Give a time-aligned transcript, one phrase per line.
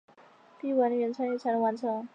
[0.59, 2.09] 必须管理员参与才能完成。